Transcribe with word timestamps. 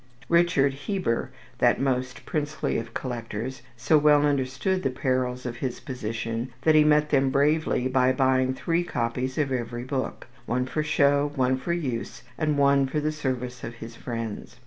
Richard 0.29 0.73
Heber, 0.73 1.29
that 1.59 1.79
most 1.79 2.25
princely 2.25 2.79
of 2.79 2.91
collectors, 2.95 3.61
so 3.77 3.99
well 3.99 4.25
understood 4.25 4.81
the 4.81 4.89
perils 4.89 5.45
of 5.45 5.57
his 5.57 5.79
position 5.79 6.51
that 6.63 6.73
he 6.73 6.83
met 6.83 7.11
them 7.11 7.29
bravely 7.29 7.87
by 7.87 8.11
buying 8.11 8.55
three 8.55 8.83
copies 8.83 9.37
of 9.37 9.51
every 9.51 9.83
book, 9.83 10.25
one 10.47 10.65
for 10.65 10.81
show, 10.81 11.31
one 11.35 11.55
for 11.55 11.71
use, 11.73 12.23
and 12.35 12.57
one 12.57 12.87
for 12.87 12.99
the 12.99 13.11
service 13.11 13.63
of 13.63 13.75
his 13.75 13.95
friends. 13.95 14.57